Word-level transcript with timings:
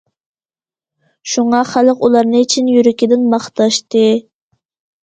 شۇڭا، 1.33 1.61
خەلق 1.73 2.01
ئۇلارنى 2.09 2.43
چىن 2.55 2.73
يۈرىكىدىن 2.79 3.31
ماختاشتى. 3.37 4.07